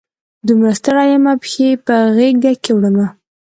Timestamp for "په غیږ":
1.85-2.43